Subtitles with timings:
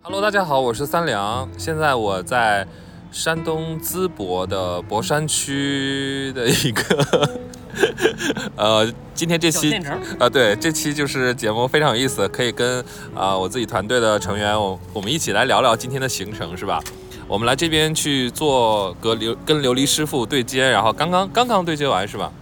[0.00, 1.46] Hello，大家好，我是三良。
[1.58, 2.66] 现在我在
[3.10, 7.28] 山东淄博的博山区的一个，
[8.56, 12.82] 呃，今天这期小县城啊、对，这期就是节目非常有意思，可以跟
[13.14, 16.82] 啊、我自己团队的成员，我我们一起来聊聊今天的行程，是吧？
[17.26, 22.32] 我们来这边去做隔离跟琉璃师傅对接，然后刚刚刚刚对接完是吧？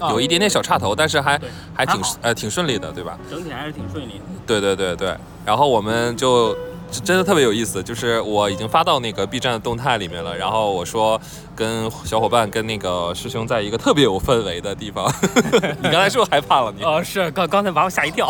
[0.00, 1.40] 啊有一点点小岔头，但是还
[1.74, 3.18] 还挺还呃挺顺利的，对吧？
[3.30, 4.24] 整体还是挺顺利的。
[4.46, 6.56] 对对对对，然后我们就
[7.02, 11.20] 真的特别有意思，就是我已经发到那个 B 站的动态里面了，然后我说
[11.56, 15.10] 跟小伙伴跟那个师兄在一个特别有氛围的地方，
[15.82, 16.82] 你刚才是不是害怕了你？
[16.84, 18.28] 哦，是刚刚才把我吓一跳，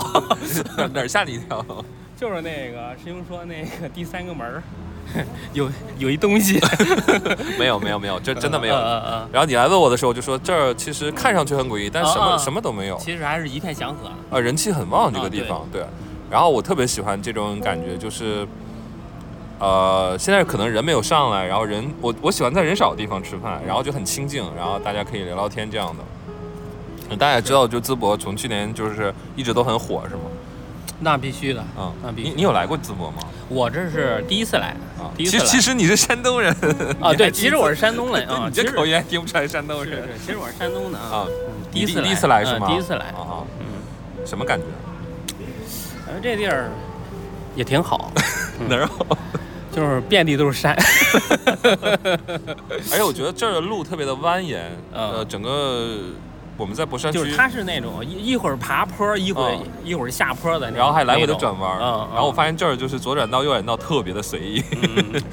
[0.76, 1.64] 哪 哪儿吓你一跳？
[2.16, 4.62] 就是那个师兄说那个第三个门儿
[5.52, 6.60] 有有一东西，
[7.58, 8.74] 没有没有没有，这真的没有。
[9.32, 14.10] 然后你来问我的时候，我就说这儿其实看上去很诡异，但什么、什么都没有，其实还是一片祥和。
[14.36, 15.84] 啊，人气很旺这个啊地方，对。
[16.30, 18.46] 然后我特别喜欢这种感觉，就是，
[19.60, 26.02] 呃，现在可能人没有上来，然后人我我喜欢在人少的地方吃饭，然后就很清静，然后大家可以聊聊天这样的。
[27.10, 30.22] 嗯大家也知道，就淄博从去年就是一直都很火，是吗？
[31.04, 33.18] 那必须的，啊，那必须你你有来过淄博吗？
[33.48, 36.50] 我这是第一次来啊，第一次来其实其实你是山东人
[37.00, 41.26] 啊，对，其实我是山东人啊， 你这口音还听不出来山东人是是，其实我是山东的啊，
[41.70, 42.66] 第一次第一次来是吗？
[42.68, 43.66] 嗯第一次来，啊啊，嗯，
[44.26, 44.64] 什么感觉？
[46.06, 46.70] 反正这地儿
[47.54, 48.10] 也挺好，
[48.68, 49.06] 哪儿好？
[49.70, 50.72] 就是遍地都是山，
[51.62, 54.56] 而且我觉得这儿的路特别的蜿蜒，
[54.92, 55.98] 嗯呃，整个
[56.56, 59.66] 我们在博山区，就是它是那种一一会儿爬坡，一会儿嗯。
[59.84, 64.62] 一会儿下坡的那种，然后还来回的转弯，嗯，然后我发现这儿就是左转道、右转道特别的随意，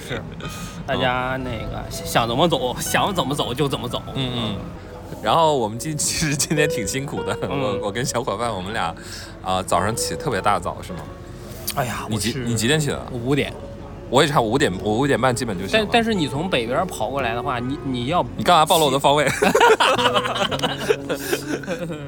[0.08, 0.22] 是，
[0.86, 4.56] 大家那个想怎么走，想怎么走就怎么走，嗯嗯。
[5.22, 7.60] 然后我们今其实今天挺辛苦的，嗯。
[7.62, 8.94] 我我跟小伙伴我们俩，
[9.44, 11.00] 啊、早上起特别大早是吗？
[11.76, 13.02] 哎呀，你几你几点起的？
[13.12, 13.54] 五点，
[14.12, 15.86] 我也差五点，我五点半基本就醒了。
[15.86, 19.26] 但但是你从北边跑过来的话，你你要你干嘛暴露我的方位？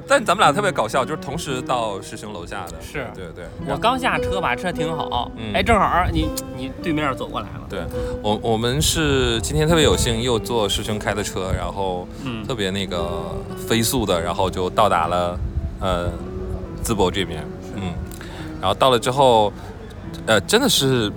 [0.06, 3.08] 但咱们俩特别搞笑，就是同时到师兄楼下的，是。
[3.16, 3.46] 对对。
[3.66, 5.54] 我刚下车把车停好，嗯。
[5.54, 7.80] 哎，正好你你对面走过来了，对。
[8.22, 12.46] 我我们是今天特别有幸又坐师兄开的车，然后嗯。
[12.46, 13.34] 特别那个
[13.68, 15.40] 飞速的，然后就到达了
[15.80, 16.10] 呃
[16.84, 17.42] 淄博这边，
[17.76, 17.94] 嗯，
[18.60, 19.54] 然后到了之后，
[20.26, 21.10] 呃，真的是，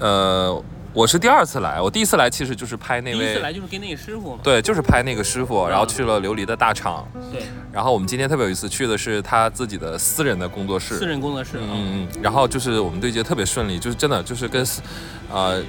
[0.00, 0.62] 呃，
[0.92, 14.66] 我是第二次来，我第一次来其实就是拍那位第一次来位，就是跟那个师傅嘛，对，就是拍那个师傅，然后去了琉璃的大厂，对，然后我们今天特别有意思，去的是他自己的私人的工作室，私人工作室，嗯，嗯嗯，然后就是我们对接特别顺利，就是真的就是跟，
[15.30, 15.62] 呃，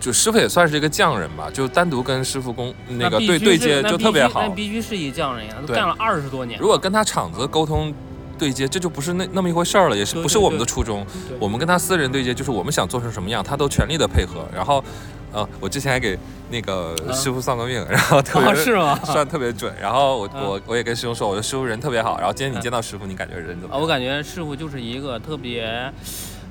[0.00, 4.54] 就师傅也算是一个匠人吧，就单独跟师傅工那个对对接就特别好须那。
[4.54, 7.94] 必须是一匠人呀，都对干了二十多年，如果跟他厂子沟通
[8.40, 11.04] 对接，这就不是那那么一回事儿了，也是不是我们的初衷。
[11.28, 14.46] 对我们跟他私人对接，就是我们想做成什么样，他都全力的配合。
[14.54, 14.82] 然后，
[15.30, 16.18] 呃，我之前还给
[16.50, 18.98] 那个啊师傅算过命，然后特别、哦是吗？
[19.04, 19.70] 算特别准。
[19.78, 22.16] 然后我、嗯我我也跟师兄说，我说师傅人特别好。
[22.18, 23.78] 然后今天你见到师傅，你感觉人怎么？
[23.78, 25.92] 我感觉师傅就是一个特别，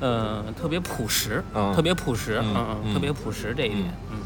[0.02, 4.18] 嗯、特别朴实，嗯特别朴实，嗯特别朴实这一点，嗯。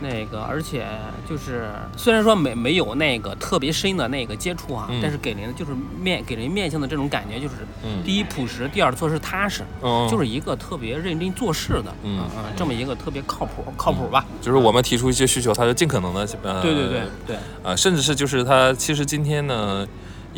[0.00, 0.86] 那个，而且
[1.28, 5.00] 就是虽然说没没有那个特别深的那个接触啊，嗯。
[5.02, 7.54] 但是给人就是面给人面相的这种感觉，就是
[7.84, 8.02] 嗯。
[8.04, 12.20] 第一朴实，第二做事踏实，嗯就是一个特别认真做事的，嗯。
[12.36, 14.24] 嗯，这么一个特别靠谱靠谱吧？
[14.40, 19.86] 就是我们提出一些需求，他就尽可能的呃对对对对，呃，甚至是就是他其实今天呢，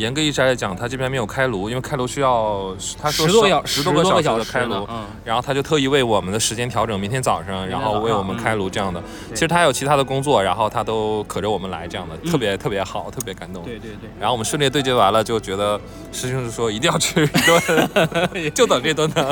[0.01, 8.99] 严格意义上来讲，他这边没有开炉，因为开炉需要他说十多小十多个小时时的开炉，嗯，然后他就特意为我们的时间调整，明天早上，然后为我们开炉这样的。
[8.99, 9.03] 嗯
[9.33, 13.63] 其实他还有其他的工作，然后他都可着我们来这样的，嗯特别特别好，特别感动。
[13.63, 14.09] 对对对。
[14.19, 15.79] 然后我们顺利对接完了，就觉得
[16.11, 19.31] 师兄就说一定要吃一顿， 就等这顿呢。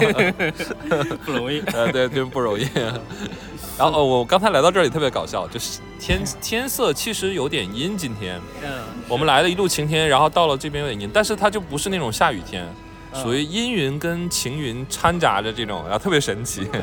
[1.25, 1.59] 不容易。
[1.73, 2.67] 呃，对，真不容易。
[3.77, 8.69] 然后、哦、我刚才来到这里特别搞笑，就是天天色其实有点阴，今天嗯，
[9.07, 12.65] 我们来了一路晴天，然后到了这边有点阴，但是它就不是那种下雨天，
[13.13, 16.65] 嗯属于阴云跟晴云掺杂着这种，然后特别神奇。
[16.65, 16.81] 对。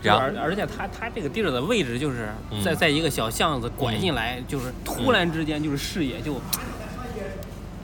[0.00, 6.34] 然后而而且它它这个地儿的位置就是嗯在在一个小巷子拐进来，就是突然之间就是视野就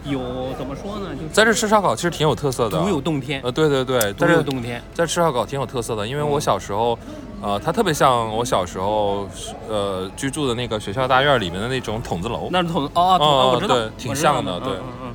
[0.04, 4.80] 有怎么说呢，就是在这吃烧烤其实挺有特色的，独有洞天，呃，对对对，独有洞天。
[4.94, 6.96] 在吃烧烤挺有特色的，因为我小时候，
[7.44, 9.28] 呃，它特别像我小时候
[9.68, 12.48] 呃居住的那个学校大院里面的那种筒子楼。
[12.50, 14.72] 那是筒哦，筒哦我知道对，挺像的对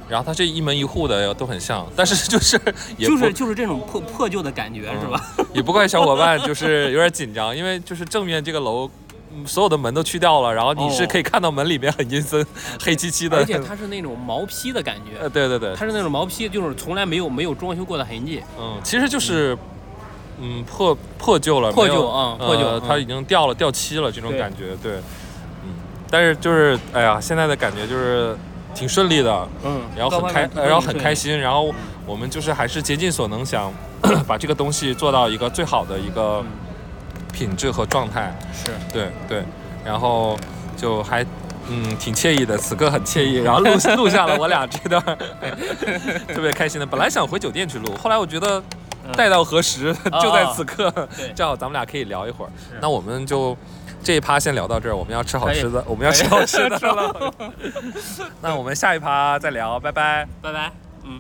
[0.08, 2.60] 然后它这一门一户的都很像，但是就是
[2.98, 5.20] 也、就是就是这种破破旧的感觉是吧？
[5.54, 8.88] 也不怪小伙伴，就是有点紧张，因为就是正面这个楼。
[9.32, 12.44] 嗯所有的门都去掉了，然后你是哦可以看到门里面很阴森、
[12.84, 13.38] 黑漆漆的。
[13.38, 18.42] 而且它是那种毛坯的感觉呃，，对对对，它是那种毛坯，就是从来没有没有装修过的痕迹。
[18.60, 19.56] 嗯，其实就是
[20.42, 24.94] 嗯破破旧了，破旧啊破旧呃，它嗯已经掉了掉漆了这种感觉，对，
[25.64, 25.72] 嗯，
[26.10, 28.36] 但是就是哎呀，现在的感觉就是
[28.74, 31.74] 挺顺利的，嗯，然后很开，然后很开心，然后
[32.06, 33.72] 我们就是还是竭尽所能想
[34.28, 36.44] 把这个东西做到一个最好的一个
[37.34, 38.72] 品质和状态，是。
[38.94, 39.44] 对对，
[39.86, 40.38] 然后
[40.78, 41.24] 就还
[41.68, 45.04] 嗯挺惬意的，此刻很惬意，然后录 录下了我俩这段
[46.34, 46.86] 特别开心的。
[46.86, 48.64] 本来想回酒店去录，后来我觉得嗯
[49.14, 52.52] 待到何时， 就在哦此刻，对正好咱们俩可以聊一会儿。
[52.82, 53.58] 那我们就。
[54.02, 57.34] 这一趴先聊到这儿，我们要吃好吃的， 我们要吃好吃的吃了。
[58.42, 60.26] 那我们下一趴再聊，拜拜。
[60.42, 60.72] 拜拜。
[61.04, 61.20] 嗯，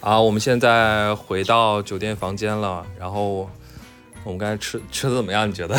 [0.00, 3.46] 啊，我们现在回到酒店房间了，然后
[4.24, 5.46] 我们刚才吃吃的怎么样？
[5.46, 5.78] 你觉得？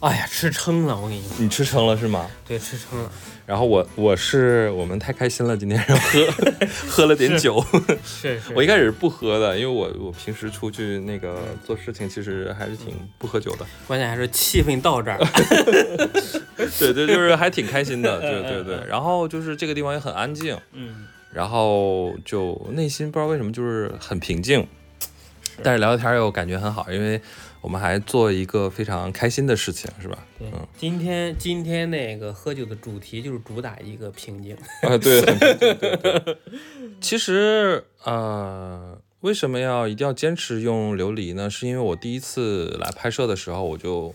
[0.00, 2.26] 哎呀，吃撑了，我跟你说，你吃撑了是吗？
[2.46, 3.10] 对，吃撑了。
[3.46, 6.26] 然后我我是我们太开心了，今天喝
[6.90, 7.64] 喝了点酒。
[8.04, 13.64] 是是，我一开始是不喝的，因为我我平时出去那个做事情，其实还是挺不喝酒的。
[13.86, 15.18] 关键还是气氛到这儿。
[16.78, 18.20] 对对，就是还挺开心的。
[18.20, 24.66] 对对对，然后就是这个地方也很安静，嗯，然后就内心不知道为什么就是很平静，
[25.62, 27.20] 但是聊聊天又感觉很好，因为
[27.60, 30.18] 我们还做一个非常开心的事情，是吧？
[30.38, 34.56] 对嗯，今天今天那个喝酒的主题就是主打一个平静。
[34.82, 36.38] 啊，对，很平静对对。
[37.00, 41.50] 其实呃，为什么要一定要坚持用琉璃呢？
[41.50, 44.14] 是因为我第一次来拍摄的时候，我就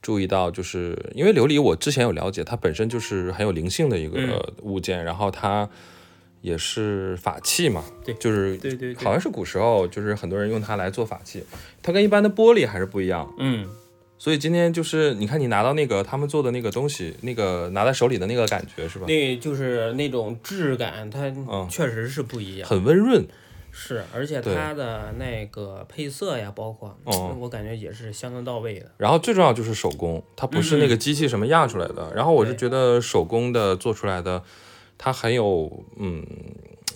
[0.00, 5.68] 注意到，就是因为琉璃，我之前有了解，它本身就是很有灵性的一个嗯物件，然后它
[6.44, 11.42] 也是法器嘛，对就是对对对好像是古时候就是很多人用它来做法器，
[11.82, 13.32] 它跟一般的玻璃还是不一样。
[13.38, 13.66] 嗯，
[14.18, 19.06] 所以今天就是你看你拿到那个他们做的那个东西，那个拿在手里的那个感觉是吧？
[19.08, 21.20] 那就是那种质感，它
[21.50, 22.68] 嗯确实是不一样。
[22.68, 23.26] 很温润。
[23.76, 28.88] 是，而且它的那个配色呀，包括，嗯我感觉也是相当到位的。
[28.98, 32.12] 然后最重要就是手工，它不是那个机器什么压出来的。
[32.14, 34.40] 然后我是觉得手工的做出来的，
[34.96, 36.24] 它很有嗯，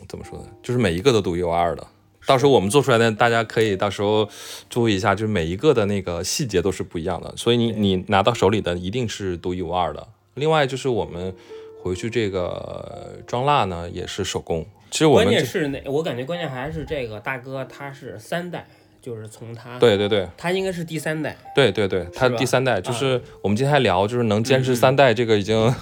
[0.09, 0.47] 怎么说呢？
[0.63, 1.87] 就是每一个都独一无二的。
[2.27, 4.29] 到时候我们做出来的，大家可以到时候
[4.69, 7.35] 注意一下，就是每一个的那个细节都是不一样的。
[7.37, 10.07] 所以你你拿到手里的一定是独一无二的。
[10.35, 11.35] 另外就是我们
[11.83, 14.67] 回去这个装蜡呢，也是手工。
[14.91, 18.67] 其实我关们这键是那，我感觉关键还是这个大哥他是三代，
[19.09, 20.29] 就是从他，对对对。
[20.37, 25.75] 他应该是第三代，对对对，他第三代就是我们今天还聊，就是能坚持三代这个已经。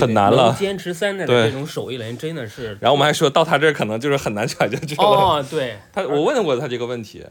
[0.00, 0.46] 很难了。
[0.46, 5.04] 能坚持三代的这种手艺人真的是，然后我们还说到他这儿可能就是很难传下去了。
[5.04, 7.22] 哦，对，他我问过他这个问题，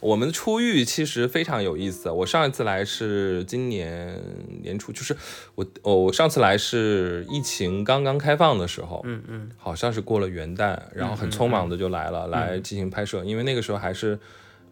[0.00, 2.10] 我们出狱其实非常有意思。
[2.10, 4.20] 我上一次来是今年
[4.62, 5.16] 年初，就是
[5.54, 14.18] 我哦我上次来是疫情刚刚开放的时候，嗯嗯，好像是过了元旦，然后很匆忙的就来了，来进行拍摄，因为那个时候还是。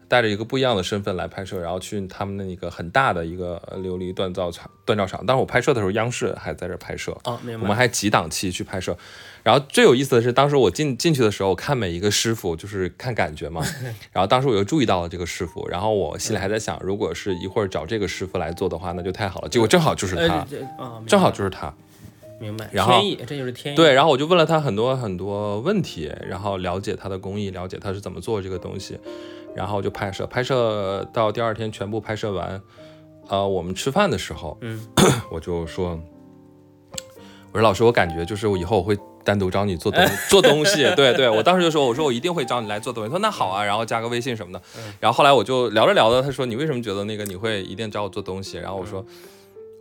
[0.07, 5.25] 带着一个不一样的身份来拍摄，然后去他们的那个很大的一个琉璃锻造厂、锻造厂。
[5.25, 8.97] 当时我拍摄的时候，央视还在这儿拍摄，哦，明我们，还几档期去拍摄，
[9.43, 13.61] 然后最有意思的是，当时我进进去的时候，我看每一个师傅就是看感觉嘛，
[14.11, 19.49] 然后当时我又注意到了这个师傅，然后我心里还在想，如果是一会儿找这个师傅来做的话，那就太好了。
[19.49, 20.47] 结果正好就是他
[21.05, 21.73] 正好就是他。
[22.39, 28.95] 明白，然后天意，这就是天意，对，然后我就问了他很多很多问题，然后了解他的工艺，了解他是怎么做这个东西，
[29.57, 32.61] 然后就拍摄，拍摄到第二天全部拍摄完，
[33.27, 34.87] 呃，我们吃饭的时候，嗯，
[35.31, 35.99] 我就说，
[37.51, 44.61] 我说老师，我感觉就是我以后我会单独找你做东 做东西，对对，我当时就说，我说我一定会找你来做东西，他说那好啊，然后加个微信什么的，
[44.99, 48.57] 然后后来我就聊着聊着，他说你为什么觉得那个你会一定找我做东西？
[48.57, 49.03] 然后我说。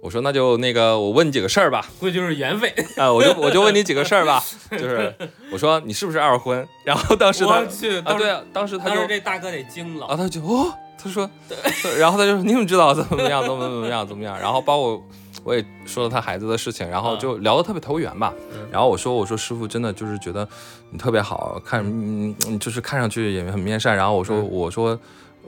[0.00, 2.70] 我说那就那个我问你几个事儿吧，估计就是缘分。
[2.96, 5.12] 啊，我就我就问你几个事儿吧，就是
[5.50, 6.66] 我说你是不是二婚？
[6.84, 7.54] 然后当时他
[8.04, 10.16] 啊，对啊，当时他就这大哥得惊了啊，。
[10.16, 11.28] 他就哦，他说，
[11.98, 14.38] 然后他就说你怎么知道怎么样，怎么怎么样怎么样？
[14.38, 15.02] 然后包括
[15.42, 18.32] 我也说了他孩子的事情，然后就聊得特别投缘吧。
[18.70, 20.46] 然后我说我说师傅真的就是觉得
[20.90, 21.84] 你特别好看，
[22.60, 23.96] 就是看上去也很面善。
[23.96, 24.98] 然后我说我说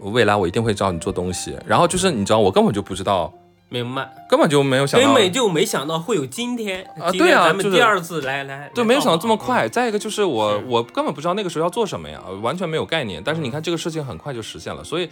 [0.00, 1.56] 未来我一定会找你做东西。
[1.66, 3.32] 然后就是你知道我根本就不知道，
[3.70, 5.14] 明白，根本就没有想到根。
[5.14, 9.68] 本就没想到会有今天啊今天对啊就是咱们第二次来来，对，来没有想到到这么快。
[9.68, 13.22] 再一个就是我我根本不知道那个时候要做什么呀，完全没有概念。
[13.22, 15.08] 但是你看这个事情很快就实现了，所以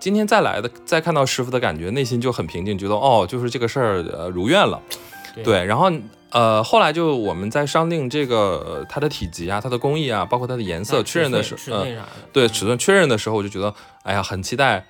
[0.00, 4.80] 今天再来的再看到师傅的感觉，内心就很平静，觉得哦，就是这个事儿呃如愿了。
[5.34, 5.88] 对对，然后
[6.30, 8.36] 呃后来就我们在商定这个
[8.66, 13.72] 呃它的体积啊、它的工艺啊，包括它的颜色啊确认的时尺呃寸啥的，对尺寸确认的时候，我就觉得
[14.02, 14.84] 哎呀很期待，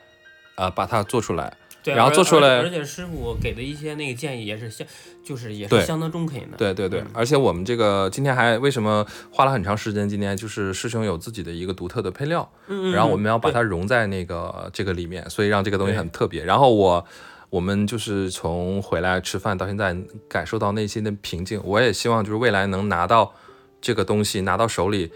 [0.54, 1.52] 呃把它做出来。
[1.84, 4.86] 对，然后做出来而而且师傅给的一些那个建议也是相，
[5.22, 6.56] 就是也是相当中肯的。
[6.56, 10.08] 对对对，嗯而且我们这个今天还为什么花了很长时间？
[10.08, 16.42] 今天就是师兄有自己的一个独特的配料，嗯，嗯，然后我们要把它融在那个这个里面，所以让这个东西很特别。
[16.42, 17.04] 然后我
[17.50, 19.94] 我们就是从回来吃饭到现在，
[20.26, 21.60] 感受到内心的平静。
[21.62, 23.34] 我也希望就是未来能拿到
[23.82, 25.12] 这个东西拿到手里，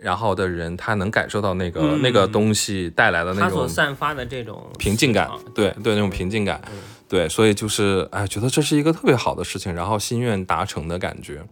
[0.00, 6.60] 然后的人他能感受到那个、嗯那个东西带来的那种他所种散发的这种平静感啊，对对，那种平静感，
[7.08, 11.42] 对，所以就是哎，觉得这是一个特别好的事情，然后心愿达成的感觉，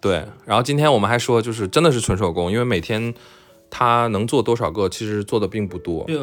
[0.00, 0.24] 对。
[0.44, 3.14] 然后今天我们还说，就是真的是纯手工，因为每天
[3.68, 6.04] 他能做多少个，其实做的并不多。
[6.06, 6.16] 对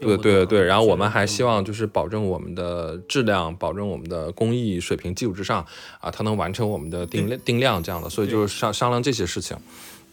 [0.00, 5.64] 对对对，然后我们还希望望就是保证我们的质量，保证我们的工艺水平基础之上
[6.00, 9.56] 啊，他能完成我们的定量定量这样的，所以就是商商量这些事情。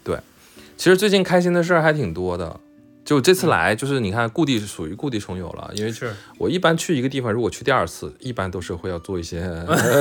[0.04, 0.18] 对，
[0.78, 2.60] 其实最近开心的事儿还挺多的。
[3.04, 9.42] 就这次来，就是你看故地是属于故地重游了，因为是我一般去一个地方，如果去第二次，一般都是会要做一些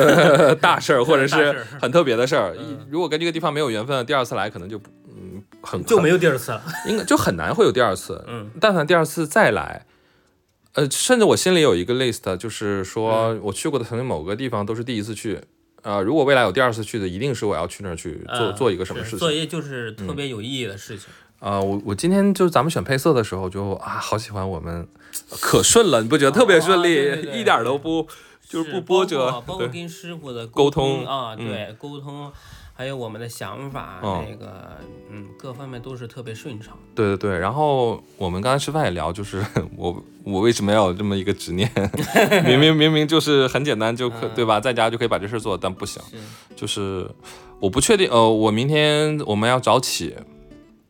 [0.60, 2.52] 大事儿，或者是很特别的事儿。
[2.90, 6.60] 如果跟这个地方没有缘分，第二次来可能就不嗯很就没有第二次了。
[6.88, 8.24] 应该就很难会有第二次。
[8.26, 9.86] 嗯，但凡第二次再来，
[10.72, 15.40] 呃，甚至我心里有一个 list，就是说嗯我去过的曾经某个地方都是第一次去。
[15.86, 19.18] 呃，如果未来有第二次去的，一定是我要去那儿去做、呃做一个什么事情。
[19.20, 21.06] 做一就是特别有意义的事情。
[21.38, 24.88] 啊、我我今天就是咱们选配色的时候就啊，好喜欢我们，
[25.40, 28.04] 可顺了，你不觉得特别顺利，哦对对对一点都不
[28.48, 32.32] 就是不波折包括，包括跟师傅的沟通通啊，嗯对沟通，
[32.76, 34.26] 还有我们的想法，嗯。
[34.28, 34.76] 那个
[35.10, 36.76] 嗯，各方面都是特别顺畅。
[36.94, 39.42] 对对对，然后我们刚才吃饭也聊，就是
[39.76, 41.70] 我我为什么要有这么一个执念？
[42.44, 44.30] 明明明明就是很简单就可、嗯。
[44.34, 46.18] 对吧，在家就可以把这事做，但不行，是，
[46.54, 47.08] 就是
[47.60, 48.10] 我不确定。
[48.10, 50.14] 呃，我明天我们要早起，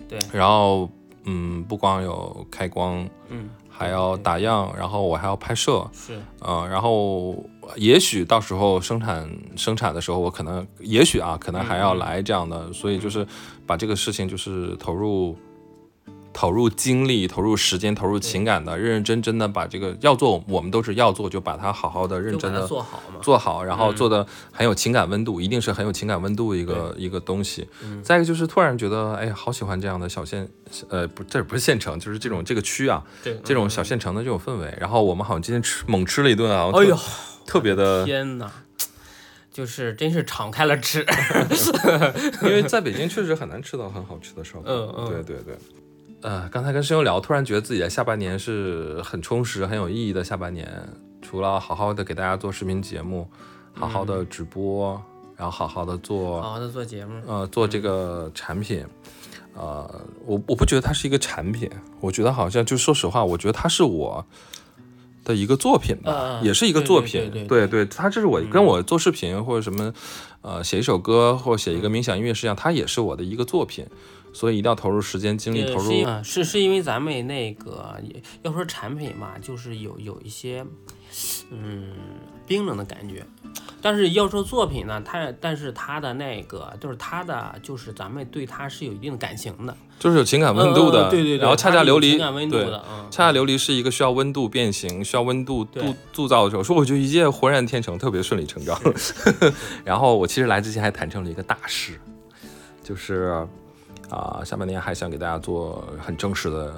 [0.08, 0.90] 对，然后
[1.24, 7.36] 嗯，不光有开光，嗯，还要打样，然后我还要拍摄，是，嗯、然后
[7.74, 13.26] 也许到时候生产生产的时候，我可能也许啊，可能还要来这样的，所以就是
[13.66, 15.36] 把这个事情就是投入
[16.32, 23.20] 投入精力、投入时间、投入情感的，认认真真的把这个要做，我们都是要做，就把它好好的、认真的做好嘛。
[23.22, 27.66] 做好，然后嗯做的很有情感温度，一定是很有情感温度的一个一个东西。
[27.82, 30.46] 嗯再一个就是突然觉得，哎呀，好喜欢这样的小县，
[30.90, 34.76] 呃，不，这不是县城，就是这种这个区啊，对，这种小县城的这种氛围。
[34.78, 36.98] 然后我们好像今天吃猛吃了一顿啊，特哎呦，
[37.46, 38.50] 特别的，天哪！
[39.52, 41.02] 就是真是敞开了吃，
[42.44, 44.64] 因为在北京确实很难吃到很好吃的烧烤。
[44.66, 45.56] 嗯嗯对对对。
[46.20, 50.86] 呃，刚才跟师兄聊，突然觉得自己的下半年是很充实、很有意义的下半年。
[51.22, 53.26] 除了好好的给大家做视频节目，
[53.72, 55.00] 好好的直播，
[55.36, 57.20] 然后好好的做好好的做节目。
[57.26, 58.84] 呃做这个产品。
[59.54, 59.88] 呃，
[60.26, 64.26] 我我不觉得它是一个产品，我觉得好像就说实话，我觉得它是我
[65.26, 67.28] 的一个作品吧，也是一个作品。
[67.32, 69.92] 对对对它这是我跟我做视频或者什么，
[70.40, 73.84] 呃，写一首歌或写一个冥想音乐是一样，它也是我的一个作品，
[74.36, 77.96] 所以一定要投入时间精力，投入对是是是因为咱们那个
[78.42, 80.62] 要说产品嘛，就是有有一些
[81.50, 81.90] 嗯
[82.46, 83.24] 冰冷的感觉，
[83.80, 98.78] 但是要说作品呢，它但是它的那个就是它的就是咱们对它是有一定的感情的，就是有情感温度的，嗯对对对，然后恰恰琉璃情感温度对的，嗯，恰恰琉璃是一个需要温度变形、需要温度对铸铸造的时候，说我就一切浑然天成，特别顺理成章。
[99.82, 101.98] 然后我其实来之前还谈成了一个大事，
[102.84, 103.46] 就是
[104.10, 106.74] 啊、下半年还想给大家做很正式的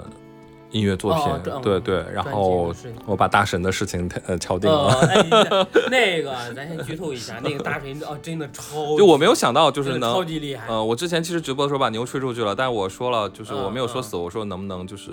[0.71, 2.75] 音乐作品，对对，然后
[3.07, 4.95] 我把大神的事情呃敲定了。
[5.91, 15.11] 那个咱先剧透一下，那个大神哦，真的超，就我没有想到，就是能超级厉害，呃，我之前其实直播的时候把牛吹出去了，但我说了，就是我没有说嗯死，我说能不能就是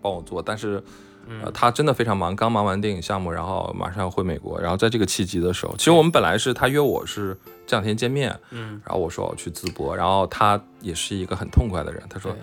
[0.00, 0.82] 帮我做，但是。
[1.28, 12.34] 嗯呃，他真的非常忙，刚忙完电影项目，然后马上要回美国，然后在这个契机的时候，其实我们本来是他约我是这两天见面，嗯，然后我说我去淄博，然后他也是一个很痛快的人，他说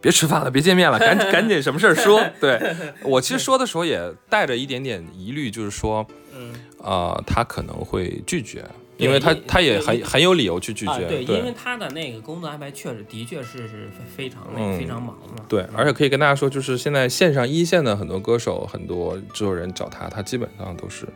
[0.00, 2.20] 别吃饭了，别见面了，赶紧 赶紧什么事儿说。
[2.40, 2.60] 对
[3.04, 6.52] 我其实说的时候也带着一点点疑虑，就是说，嗯。
[6.84, 8.68] 呃，他可能会拒绝，对
[9.02, 15.44] 因为他他也很很有理由去拒啊，绝，对，因为他的那个工作安排确实的确是是非常那嗯非常忙嘛。
[15.48, 21.06] 对，而且可以跟大家说，就是现在线上一线的很多歌手、很多制作人找他，他基本上都是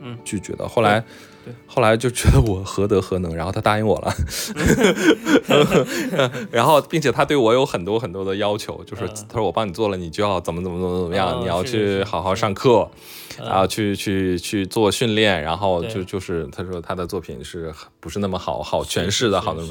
[0.00, 0.66] 嗯拒绝的。
[0.66, 1.04] 后来
[1.46, 4.12] 对，后来就觉得我何德何能，然后他答应我了，
[6.50, 9.14] 然后并且他对我有很多很多的要求，就是嗯。
[9.28, 12.90] 他说我帮你做了，你就要怎么怎么怎么怎么样，嗯你要去好好上课，
[13.38, 13.46] 嗯。
[13.46, 19.68] 然后去去去做训练，然后就就是他说他的作品是不是那么好好诠释的，好那么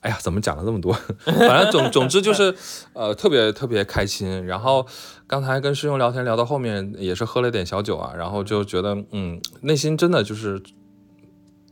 [0.00, 0.92] 哎呀，怎么讲了这么多？
[1.26, 2.54] 反正总总之就是，
[2.94, 4.46] 呃，特别特别开心。
[4.46, 4.86] 然后
[5.26, 10.62] 刚才跟师兄聊天聊到后面，也是喝了点小酒啊，然后就觉得，嗯，内心真的就是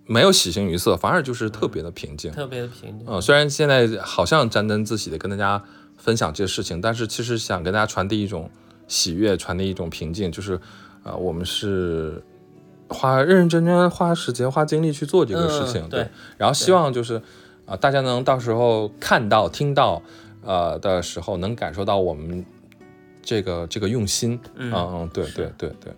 [0.06, 2.30] 没有喜形于色，反而就是特别的平静。
[2.30, 3.06] 特别的平静。
[3.08, 5.62] 嗯，虽然现在好像沾沾自喜的跟大家
[5.96, 8.48] 分享这些事情，但是其实想跟大家传递一种
[8.86, 10.60] 喜悦，传递一种平静，就是，
[11.02, 12.22] 呃，我们是
[12.88, 17.20] 花认认真真花时间、花精力去做这个事情，嗯对然后希望就是，
[17.64, 20.00] 啊、大家能到时候看到、听到，
[20.44, 22.44] 呃的时候，能感受到我们
[23.22, 25.92] 这个这个用心，嗯嗯，对对对对。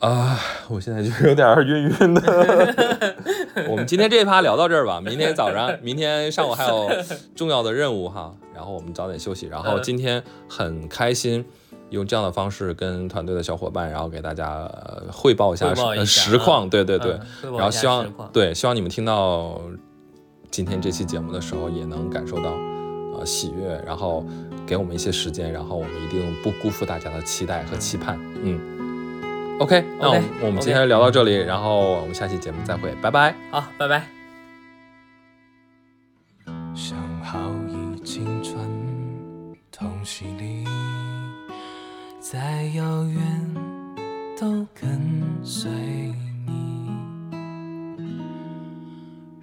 [0.00, 0.38] 啊，
[0.68, 3.14] 我现在就有点晕晕的。
[3.68, 6.90] 我们今天这一趴聊到这儿吧，明天早上、 明天上午还有
[7.34, 9.46] 重要的任务哈，然后我们早点休息。
[9.46, 11.44] 然后今天很开心，
[11.90, 15.74] 用这样的方式跟团队的小伙伴，然后给大家、呃汇报一下
[16.06, 17.18] 实况，对对对。
[17.42, 19.60] 然后希望对希望你们听到
[20.50, 22.52] 今天这期节目的时候，也能感受到
[23.18, 24.24] 呃喜悦，然后
[24.66, 28.18] 给我们一些时间，然后我们一定不辜负大家的期待和期盼。
[28.42, 28.79] 嗯
[29.60, 33.34] ，OK，那我们 OK，我们今天就聊到这里，然后我们下期节目再会，拜拜。
[33.50, 34.02] 好，拜拜。
[36.74, 37.38] 想好
[37.68, 38.56] 以青春
[39.70, 40.64] 同洗礼，
[42.20, 43.54] 再遥远
[44.38, 46.90] 都跟随你。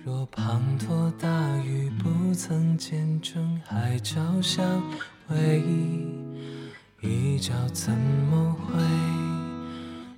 [0.04, 1.28] 若滂沱大
[1.64, 4.66] 雨不曾见证海角相
[5.30, 6.08] 偎依，
[7.02, 8.74] 一朝怎么会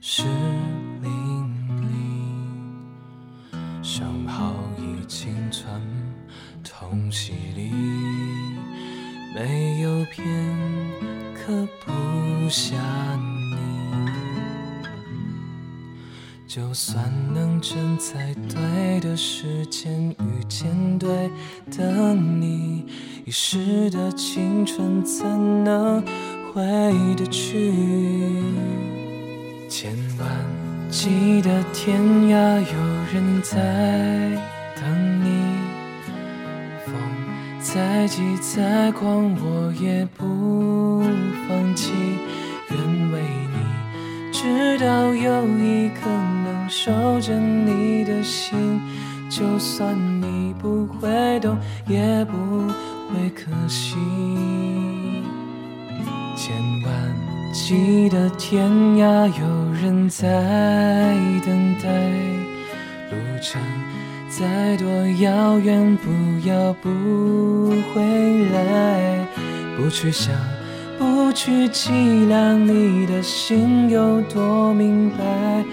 [0.01, 0.23] 是
[1.01, 1.11] 淋
[3.51, 3.53] 漓？
[3.83, 5.69] 想好以青春
[6.63, 7.69] 同洗礼，
[9.35, 10.25] 没有片
[11.35, 11.91] 刻不
[12.49, 12.79] 想
[13.51, 13.57] 你。
[16.47, 21.29] 就算能真在对的时间遇见对
[21.69, 22.85] 的你，
[23.25, 25.25] 一时的青春怎
[25.65, 26.01] 能
[26.53, 26.63] 回
[27.17, 27.73] 得去？
[29.81, 30.27] 千万
[30.89, 32.77] 记得天涯有
[33.13, 33.55] 人在
[34.75, 35.55] 等你，
[36.85, 36.93] 风
[37.61, 41.01] 再急再狂我也不
[41.47, 41.93] 放弃，
[42.71, 43.21] 愿为
[43.53, 48.81] 你直到有一颗能守着你的心，
[49.29, 52.67] 就算你不会懂，也不
[53.13, 53.95] 会可惜。
[56.35, 60.27] 千万记得天涯有人在
[61.43, 61.89] 等待，
[63.09, 63.59] 路程
[64.29, 64.87] 再多
[65.21, 66.09] 遥远，不
[66.47, 66.89] 要不
[67.93, 69.27] 回来，
[69.75, 70.33] 不去想，
[70.97, 75.65] 不去计量你的心有多明白，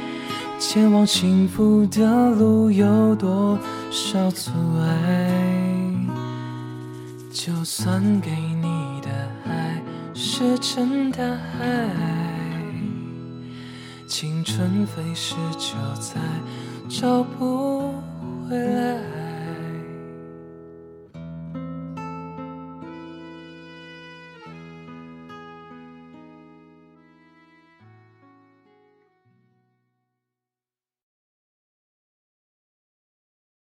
[0.58, 3.58] 前往幸福的路有多
[3.90, 5.30] 少阻碍。
[7.32, 8.30] 就算给
[10.38, 11.88] 石沉大海，
[14.06, 16.20] 青春飞逝就再
[16.90, 17.94] 找不
[18.46, 19.25] 回来。